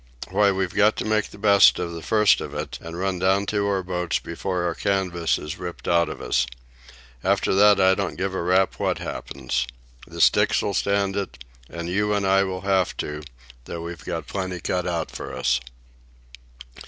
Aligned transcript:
"Why 0.31 0.49
we've 0.51 0.73
got 0.73 0.95
to 0.95 1.05
make 1.05 1.29
the 1.29 1.37
best 1.37 1.77
of 1.77 1.91
the 1.93 2.01
first 2.01 2.41
of 2.41 2.55
it 2.55 2.79
and 2.81 2.97
run 2.97 3.19
down 3.19 3.45
to 3.45 3.67
our 3.67 3.83
boats 3.83 4.17
before 4.17 4.63
our 4.63 4.73
canvas 4.73 5.37
is 5.37 5.59
ripped 5.59 5.87
out 5.87 6.09
of 6.09 6.21
us. 6.23 6.47
After 7.23 7.53
that 7.53 7.79
I 7.79 7.93
don't 7.93 8.15
give 8.17 8.33
a 8.33 8.41
rap 8.41 8.79
what 8.79 8.97
happens. 8.97 9.67
The 10.07 10.19
sticks 10.19 10.63
'll 10.63 10.71
stand 10.73 11.15
it, 11.15 11.43
and 11.69 11.87
you 11.87 12.15
and 12.15 12.25
I 12.25 12.41
will 12.45 12.61
have 12.61 12.97
to, 12.97 13.21
though 13.65 13.83
we've 13.83 14.09
plenty 14.25 14.59
cut 14.59 14.87
out 14.87 15.11
for 15.11 15.35
us." 15.35 15.59